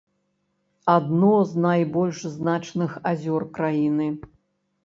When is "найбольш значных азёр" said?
1.67-3.47